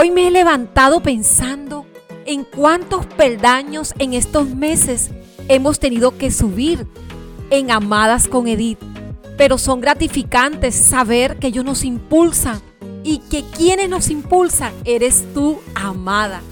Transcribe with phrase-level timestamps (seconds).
[0.00, 1.84] Hoy me he levantado pensando
[2.24, 5.10] en cuántos peldaños en estos meses
[5.48, 6.86] hemos tenido que subir
[7.50, 8.78] en Amadas con Edith.
[9.36, 12.60] Pero son gratificantes saber que ellos nos impulsan
[13.02, 16.42] y que quienes nos impulsan eres tú, amada.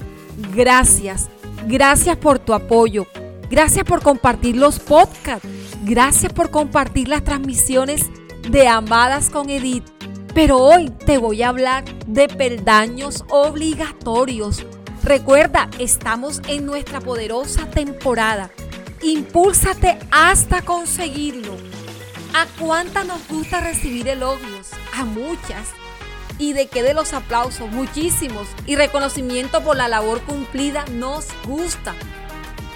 [0.52, 1.28] Gracias,
[1.68, 3.06] gracias por tu apoyo.
[3.48, 5.48] Gracias por compartir los podcasts.
[5.84, 8.06] Gracias por compartir las transmisiones
[8.50, 9.95] de Amadas con Edith.
[10.36, 14.67] Pero hoy te voy a hablar de peldaños obligatorios.
[15.03, 18.50] Recuerda, estamos en nuestra poderosa temporada.
[19.00, 21.57] Impúlsate hasta conseguirlo.
[22.35, 24.72] ¿A cuántas nos gusta recibir elogios?
[24.94, 25.68] A muchas.
[26.39, 27.71] ¿Y de qué de los aplausos?
[27.71, 28.46] Muchísimos.
[28.66, 31.94] Y reconocimiento por la labor cumplida nos gusta.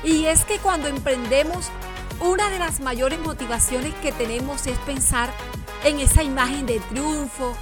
[0.03, 1.69] Y es que cuando emprendemos,
[2.21, 5.29] una de las mayores motivaciones que tenemos es pensar
[5.85, 7.55] en esa imagen de triunfo,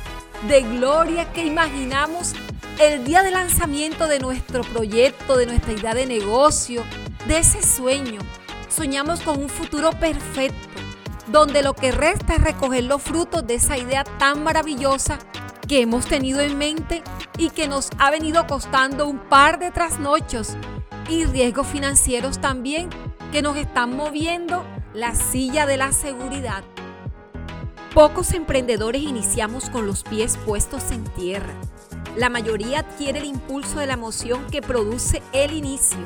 [0.47, 2.35] de gloria que imaginamos
[2.79, 6.85] el día de lanzamiento de nuestro proyecto, de nuestra idea de negocio,
[7.27, 8.21] de ese sueño.
[8.69, 10.69] Soñamos con un futuro perfecto,
[11.27, 15.19] donde lo que resta es recoger los frutos de esa idea tan maravillosa
[15.67, 17.03] que hemos tenido en mente
[17.37, 20.57] y que nos ha venido costando un par de trasnochos
[21.09, 22.89] y riesgos financieros también
[23.33, 26.65] que nos están moviendo la silla de la seguridad.
[27.99, 31.53] Pocos emprendedores iniciamos con los pies puestos en tierra.
[32.17, 35.99] La mayoría adquiere el impulso de la emoción que produce el inicio,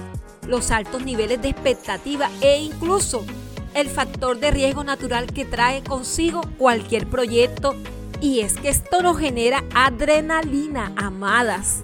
[0.49, 3.27] los altos niveles de expectativa e incluso
[3.75, 7.75] el factor de riesgo natural que trae consigo cualquier proyecto.
[8.23, 11.83] Y es que esto nos genera adrenalina, amadas.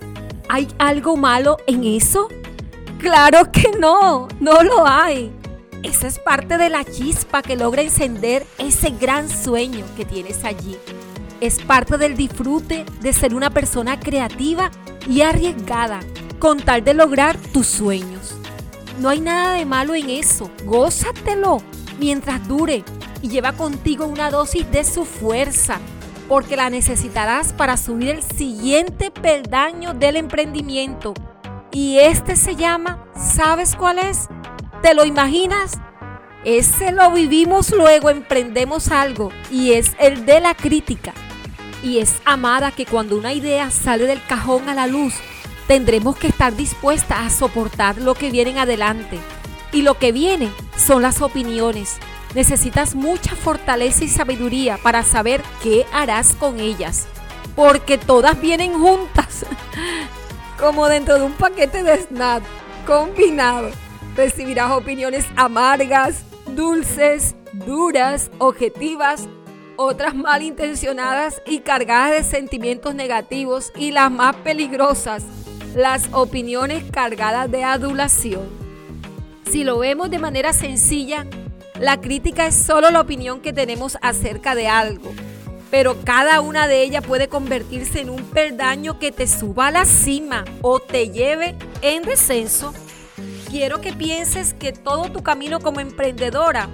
[0.49, 2.29] ¿Hay algo malo en eso?
[2.99, 5.38] Claro que no, no lo hay.
[5.83, 10.77] Esa es parte de la chispa que logra encender ese gran sueño que tienes allí.
[11.41, 14.71] Es parte del disfrute de ser una persona creativa
[15.09, 16.01] y arriesgada
[16.41, 18.35] con tal de lograr tus sueños.
[18.99, 21.63] No hay nada de malo en eso, gózatelo
[22.01, 22.85] mientras dure
[23.23, 25.79] y lleva contigo una dosis de su fuerza,
[26.29, 31.15] porque la necesitarás para subir el siguiente peldaño del emprendimiento.
[31.71, 34.29] Y este se llama, ¿sabes cuál es?
[34.83, 35.81] ¿Te lo imaginas?
[36.45, 41.13] Ese lo vivimos luego, emprendemos algo y es el de la crítica.
[41.83, 45.15] Y es amada que cuando una idea sale del cajón a la luz,
[45.67, 49.19] tendremos que estar dispuestas a soportar lo que viene en adelante.
[49.73, 51.97] Y lo que viene son las opiniones.
[52.35, 57.09] Necesitas mucha fortaleza y sabiduría para saber qué harás con ellas.
[57.57, 59.45] Porque todas vienen juntas,
[60.59, 62.45] como dentro de un paquete de snack
[62.87, 63.71] combinado.
[64.19, 66.25] Recibirás opiniones amargas,
[66.57, 69.29] dulces, duras, objetivas,
[69.77, 75.23] otras malintencionadas y cargadas de sentimientos negativos y las más peligrosas,
[75.77, 78.49] las opiniones cargadas de adulación.
[79.53, 81.25] Si lo vemos de manera sencilla,
[81.79, 85.13] la crítica es solo la opinión que tenemos acerca de algo,
[85.71, 89.85] pero cada una de ellas puede convertirse en un peldaño que te suba a la
[89.85, 92.75] cima o te lleve en descenso
[93.49, 96.69] quiero que pienses que todo tu camino como emprendedora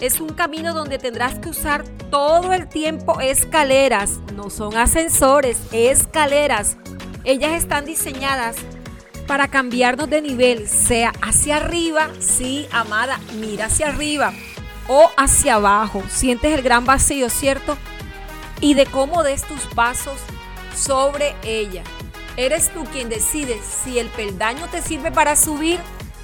[0.00, 6.76] es un camino donde tendrás que usar todo el tiempo escaleras, no son ascensores, escaleras.
[7.24, 8.56] Ellas están diseñadas
[9.26, 14.32] para cambiarnos de nivel, sea hacia arriba, sí, amada, mira hacia arriba,
[14.88, 16.02] o hacia abajo.
[16.08, 17.76] Sientes el gran vacío, ¿cierto?
[18.60, 20.18] Y de cómo des tus pasos
[20.74, 21.82] sobre ella.
[22.36, 25.78] Eres tú quien decide si el peldaño te sirve para subir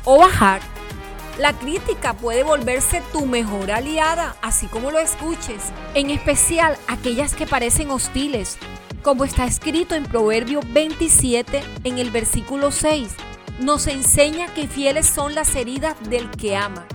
[0.06, 0.62] o bajar,
[1.38, 7.46] la crítica puede volverse tu mejor aliada, así como lo escuches, en especial aquellas que
[7.46, 8.56] parecen hostiles,
[9.02, 13.14] como está escrito en Proverbio 27 en el versículo 6.
[13.60, 16.86] Nos enseña que fieles son las heridas del que ama,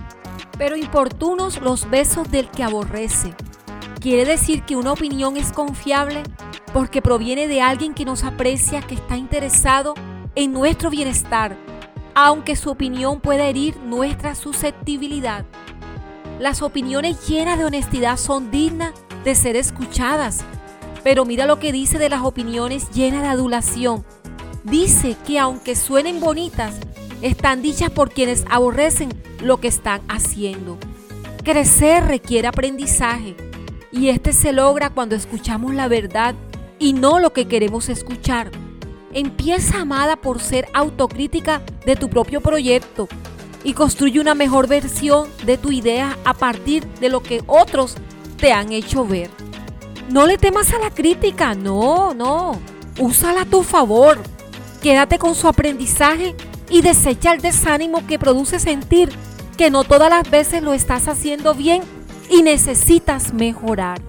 [0.58, 3.34] pero importunos los besos del que aborrece.
[4.00, 6.22] Quiere decir que una opinión es confiable
[6.72, 9.94] porque proviene de alguien que nos aprecia, que está interesado
[10.34, 11.56] en nuestro bienestar
[12.14, 15.44] aunque su opinión pueda herir nuestra susceptibilidad.
[16.38, 18.92] Las opiniones llenas de honestidad son dignas
[19.24, 20.44] de ser escuchadas,
[21.04, 24.04] pero mira lo que dice de las opiniones llenas de adulación.
[24.64, 26.78] Dice que aunque suenen bonitas,
[27.20, 29.10] están dichas por quienes aborrecen
[29.40, 30.78] lo que están haciendo.
[31.44, 33.36] Crecer requiere aprendizaje
[33.90, 36.34] y este se logra cuando escuchamos la verdad
[36.78, 38.50] y no lo que queremos escuchar.
[39.12, 43.08] Empieza, amada, por ser autocrítica de tu propio proyecto
[43.64, 47.96] y construye una mejor versión de tu idea a partir de lo que otros
[48.38, 49.30] te han hecho ver.
[50.08, 52.58] No le temas a la crítica, no, no.
[52.98, 54.18] Úsala a tu favor.
[54.82, 56.34] Quédate con su aprendizaje
[56.68, 59.10] y desecha el desánimo que produce sentir
[59.56, 61.82] que no todas las veces lo estás haciendo bien
[62.28, 64.00] y necesitas mejorar.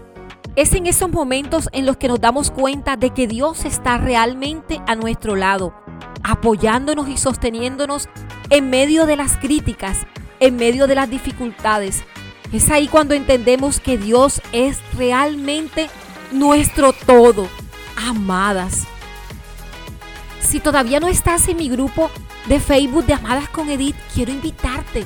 [0.55, 4.79] Es en esos momentos en los que nos damos cuenta de que Dios está realmente
[4.85, 5.73] a nuestro lado,
[6.23, 8.07] apoyándonos y sosteniéndonos
[8.51, 10.05] en medio de las críticas,
[10.39, 12.03] en medio de las dificultades.
[12.51, 15.89] Es ahí cuando entendemos que Dios es realmente
[16.31, 17.47] nuestro todo.
[17.95, 18.83] Amadas.
[20.39, 22.11] Si todavía no estás en mi grupo
[22.47, 25.03] de Facebook de Amadas con Edith, quiero invitarte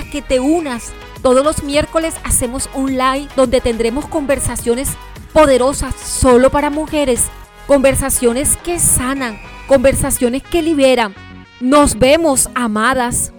[0.00, 0.94] a que te unas.
[1.22, 4.90] Todos los miércoles hacemos un live donde tendremos conversaciones
[5.32, 7.24] poderosas solo para mujeres,
[7.66, 11.14] conversaciones que sanan, conversaciones que liberan.
[11.60, 13.32] Nos vemos, amadas.